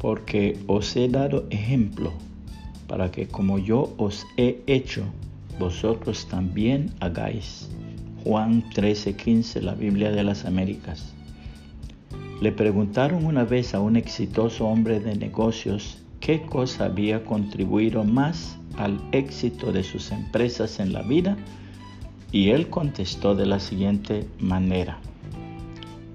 porque 0.00 0.58
os 0.66 0.96
he 0.96 1.08
dado 1.08 1.46
ejemplo 1.50 2.12
para 2.88 3.10
que 3.10 3.28
como 3.28 3.58
yo 3.58 3.94
os 3.98 4.26
he 4.36 4.62
hecho, 4.66 5.04
vosotros 5.58 6.26
también 6.26 6.90
hagáis. 7.00 7.68
Juan 8.24 8.64
13:15, 8.70 9.60
la 9.60 9.74
Biblia 9.74 10.10
de 10.10 10.24
las 10.24 10.44
Américas. 10.44 11.12
Le 12.40 12.50
preguntaron 12.50 13.26
una 13.26 13.44
vez 13.44 13.74
a 13.74 13.80
un 13.80 13.96
exitoso 13.96 14.66
hombre 14.66 14.98
de 15.00 15.14
negocios 15.14 16.02
qué 16.20 16.42
cosa 16.42 16.86
había 16.86 17.22
contribuido 17.24 18.02
más 18.02 18.58
al 18.76 18.98
éxito 19.12 19.70
de 19.70 19.84
sus 19.84 20.10
empresas 20.10 20.80
en 20.80 20.92
la 20.92 21.02
vida 21.02 21.36
y 22.32 22.50
él 22.50 22.68
contestó 22.70 23.34
de 23.34 23.46
la 23.46 23.60
siguiente 23.60 24.26
manera. 24.38 24.98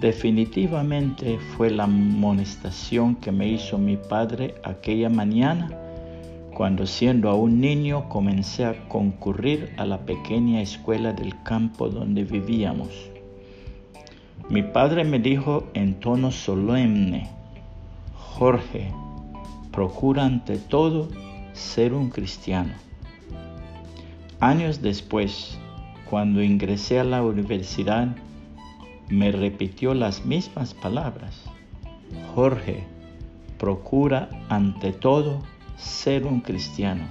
Definitivamente 0.00 1.38
fue 1.38 1.70
la 1.70 1.84
amonestación 1.84 3.16
que 3.16 3.32
me 3.32 3.48
hizo 3.48 3.78
mi 3.78 3.96
padre 3.96 4.54
aquella 4.62 5.08
mañana 5.08 5.70
cuando 6.54 6.84
siendo 6.86 7.30
aún 7.30 7.60
niño 7.62 8.08
comencé 8.10 8.66
a 8.66 8.88
concurrir 8.88 9.72
a 9.78 9.86
la 9.86 10.00
pequeña 10.04 10.60
escuela 10.60 11.14
del 11.14 11.42
campo 11.42 11.88
donde 11.88 12.24
vivíamos. 12.24 12.88
Mi 14.50 14.62
padre 14.62 15.04
me 15.04 15.18
dijo 15.18 15.66
en 15.72 15.94
tono 15.94 16.30
solemne, 16.30 17.30
Jorge, 18.14 18.92
procura 19.72 20.26
ante 20.26 20.58
todo 20.58 21.08
ser 21.54 21.94
un 21.94 22.10
cristiano. 22.10 22.74
Años 24.40 24.82
después, 24.82 25.58
cuando 26.08 26.42
ingresé 26.42 27.00
a 27.00 27.04
la 27.04 27.22
universidad, 27.22 28.14
me 29.08 29.30
repitió 29.32 29.94
las 29.94 30.24
mismas 30.24 30.74
palabras. 30.74 31.44
Jorge, 32.34 32.84
procura 33.58 34.28
ante 34.48 34.92
todo 34.92 35.42
ser 35.76 36.26
un 36.26 36.40
cristiano. 36.40 37.04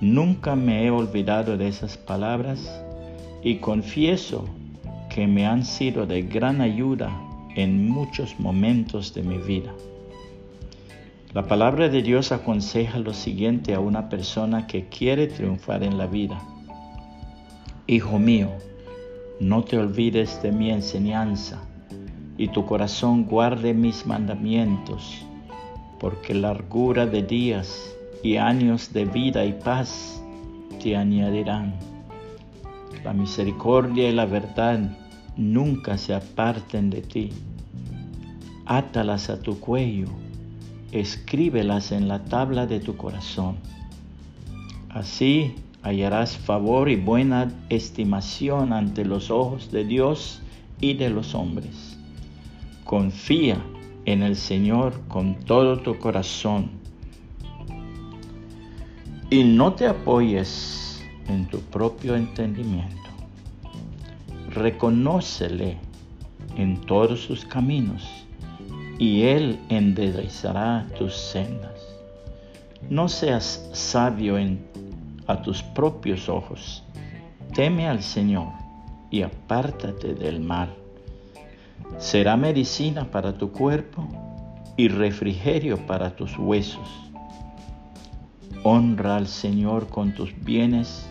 Nunca 0.00 0.54
me 0.54 0.84
he 0.84 0.90
olvidado 0.90 1.56
de 1.56 1.68
esas 1.68 1.96
palabras 1.96 2.82
y 3.42 3.56
confieso 3.56 4.48
que 5.10 5.26
me 5.26 5.46
han 5.46 5.64
sido 5.64 6.06
de 6.06 6.22
gran 6.22 6.60
ayuda 6.60 7.10
en 7.56 7.88
muchos 7.88 8.38
momentos 8.38 9.14
de 9.14 9.22
mi 9.22 9.38
vida. 9.38 9.72
La 11.34 11.46
palabra 11.46 11.88
de 11.88 12.02
Dios 12.02 12.32
aconseja 12.32 12.98
lo 13.00 13.12
siguiente 13.12 13.74
a 13.74 13.80
una 13.80 14.08
persona 14.08 14.66
que 14.66 14.86
quiere 14.86 15.26
triunfar 15.26 15.82
en 15.82 15.98
la 15.98 16.06
vida. 16.06 16.40
Hijo 17.86 18.18
mío, 18.18 18.50
no 19.40 19.62
te 19.62 19.78
olvides 19.78 20.42
de 20.42 20.50
mi 20.50 20.70
enseñanza 20.70 21.60
y 22.36 22.48
tu 22.48 22.64
corazón 22.66 23.24
guarde 23.24 23.72
mis 23.72 24.06
mandamientos, 24.06 25.24
porque 26.00 26.34
largura 26.34 27.06
de 27.06 27.22
días 27.22 27.94
y 28.22 28.36
años 28.36 28.92
de 28.92 29.04
vida 29.04 29.44
y 29.44 29.52
paz 29.52 30.22
te 30.82 30.96
añadirán. 30.96 31.74
La 33.04 33.12
misericordia 33.12 34.08
y 34.08 34.12
la 34.12 34.26
verdad 34.26 34.96
nunca 35.36 35.98
se 35.98 36.14
aparten 36.14 36.90
de 36.90 37.02
ti. 37.02 37.30
Átalas 38.66 39.30
a 39.30 39.40
tu 39.40 39.58
cuello, 39.60 40.08
escríbelas 40.90 41.92
en 41.92 42.08
la 42.08 42.24
tabla 42.24 42.66
de 42.66 42.80
tu 42.80 42.96
corazón. 42.96 43.56
Así 44.90 45.54
hallarás 45.82 46.36
favor 46.36 46.88
y 46.88 46.96
buena 46.96 47.52
estimación 47.68 48.72
ante 48.72 49.04
los 49.04 49.30
ojos 49.30 49.70
de 49.70 49.84
Dios 49.84 50.42
y 50.80 50.94
de 50.94 51.10
los 51.10 51.34
hombres. 51.34 51.98
Confía 52.84 53.62
en 54.04 54.22
el 54.22 54.36
Señor 54.36 55.00
con 55.08 55.34
todo 55.34 55.78
tu 55.78 55.98
corazón 55.98 56.70
y 59.30 59.44
no 59.44 59.74
te 59.74 59.86
apoyes 59.86 61.04
en 61.28 61.46
tu 61.46 61.60
propio 61.60 62.16
entendimiento. 62.16 62.96
Reconócele 64.50 65.76
en 66.56 66.80
todos 66.80 67.20
sus 67.20 67.44
caminos 67.44 68.08
y 68.98 69.22
Él 69.22 69.58
enderezará 69.68 70.86
tus 70.98 71.14
sendas. 71.14 71.78
No 72.88 73.08
seas 73.08 73.68
sabio 73.72 74.38
en 74.38 74.66
a 75.28 75.42
tus 75.42 75.62
propios 75.62 76.28
ojos. 76.28 76.82
Teme 77.54 77.86
al 77.86 78.02
Señor 78.02 78.48
y 79.10 79.22
apártate 79.22 80.14
del 80.14 80.40
mal. 80.40 80.74
Será 81.98 82.36
medicina 82.36 83.04
para 83.10 83.38
tu 83.38 83.52
cuerpo 83.52 84.08
y 84.76 84.88
refrigerio 84.88 85.86
para 85.86 86.16
tus 86.16 86.36
huesos. 86.38 86.88
Honra 88.64 89.16
al 89.16 89.28
Señor 89.28 89.88
con 89.88 90.14
tus 90.14 90.32
bienes 90.44 91.08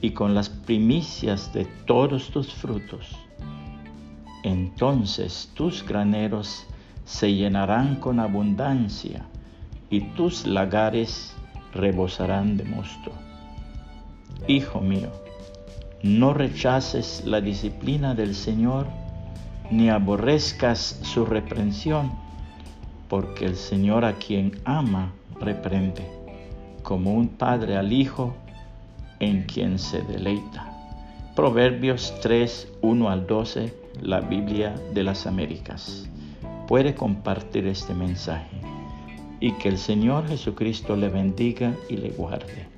y 0.00 0.10
con 0.10 0.34
las 0.34 0.48
primicias 0.48 1.52
de 1.52 1.64
todos 1.86 2.30
tus 2.30 2.52
frutos. 2.52 3.16
Entonces 4.42 5.50
tus 5.54 5.84
graneros 5.84 6.66
se 7.04 7.34
llenarán 7.34 7.96
con 7.96 8.20
abundancia 8.20 9.24
y 9.88 10.00
tus 10.14 10.46
lagares 10.46 11.34
rebosarán 11.72 12.56
de 12.56 12.64
mosto. 12.64 13.25
Hijo 14.48 14.80
mío, 14.80 15.10
no 16.02 16.32
rechaces 16.32 17.24
la 17.24 17.40
disciplina 17.40 18.14
del 18.14 18.34
Señor, 18.34 18.86
ni 19.70 19.90
aborrezcas 19.90 21.00
su 21.02 21.26
reprensión, 21.26 22.12
porque 23.08 23.44
el 23.44 23.56
Señor 23.56 24.04
a 24.04 24.14
quien 24.14 24.52
ama 24.64 25.12
reprende, 25.40 26.06
como 26.82 27.14
un 27.14 27.28
padre 27.28 27.76
al 27.76 27.92
hijo 27.92 28.36
en 29.18 29.42
quien 29.42 29.78
se 29.78 30.02
deleita. 30.02 30.72
Proverbios 31.34 32.14
3, 32.22 32.72
1 32.82 33.10
al 33.10 33.26
12, 33.26 33.74
la 34.00 34.20
Biblia 34.20 34.74
de 34.94 35.02
las 35.02 35.26
Américas. 35.26 36.08
Puede 36.68 36.94
compartir 36.94 37.66
este 37.66 37.94
mensaje 37.94 38.56
y 39.40 39.52
que 39.52 39.68
el 39.68 39.78
Señor 39.78 40.28
Jesucristo 40.28 40.96
le 40.96 41.08
bendiga 41.08 41.74
y 41.88 41.96
le 41.96 42.10
guarde. 42.10 42.75